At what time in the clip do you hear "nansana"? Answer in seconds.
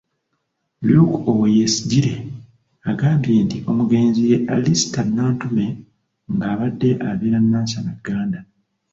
7.41-7.91